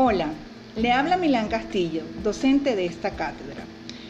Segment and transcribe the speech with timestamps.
[0.00, 0.28] Hola,
[0.76, 3.64] le habla Milán Castillo, docente de esta cátedra.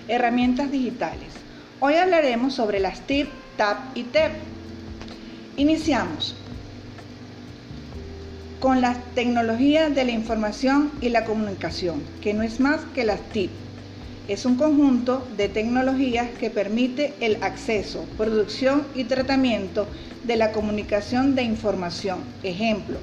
[0.06, 1.32] Herramientas digitales.
[1.80, 4.32] Hoy hablaremos sobre las TIP, TAP y TEP.
[5.56, 6.36] Iniciamos
[8.60, 13.22] con las tecnologías de la información y la comunicación, que no es más que las
[13.30, 13.50] TIP.
[14.28, 19.86] Es un conjunto de tecnologías que permite el acceso, producción y tratamiento
[20.24, 22.18] de la comunicación de información.
[22.42, 22.98] Ejemplo,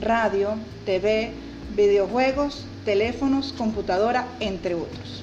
[0.00, 0.54] radio,
[0.86, 1.43] TV,
[1.76, 5.22] videojuegos, teléfonos, computadora, entre otros.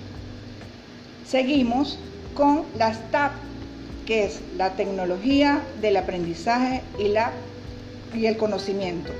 [1.27, 1.97] Seguimos
[2.33, 3.31] con las TAP,
[4.05, 7.31] que es la tecnología del aprendizaje y, la,
[8.13, 9.11] y el conocimiento,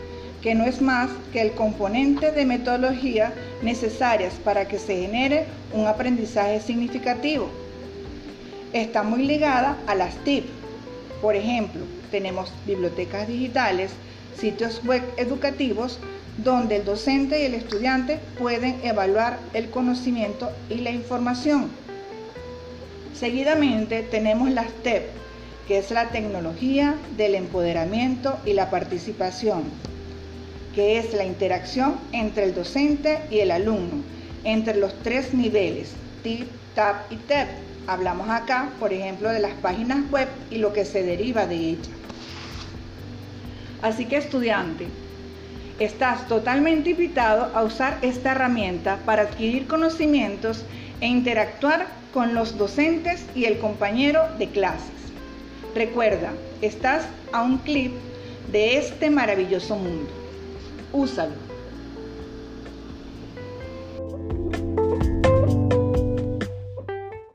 [0.42, 5.88] que no es más que el componente de metodología necesarias para que se genere un
[5.88, 7.50] aprendizaje significativo.
[8.74, 10.46] Está muy ligada a las TIP.
[11.22, 13.92] Por ejemplo, tenemos bibliotecas digitales,
[14.38, 16.00] sitios web educativos,
[16.38, 21.70] donde el docente y el estudiante pueden evaluar el conocimiento y la información.
[23.14, 25.04] Seguidamente tenemos las TEP,
[25.68, 29.64] que es la tecnología del empoderamiento y la participación,
[30.74, 34.02] que es la interacción entre el docente y el alumno,
[34.44, 35.92] entre los tres niveles,
[36.24, 37.48] TIP, TAP y TEP.
[37.88, 41.90] Hablamos acá, por ejemplo, de las páginas web y lo que se deriva de ellas.
[43.82, 44.88] Así que estudiante,
[45.82, 50.64] Estás totalmente invitado a usar esta herramienta para adquirir conocimientos
[51.00, 54.92] e interactuar con los docentes y el compañero de clases.
[55.74, 57.94] Recuerda, estás a un clip
[58.52, 60.12] de este maravilloso mundo.
[60.94, 61.51] Úsalo.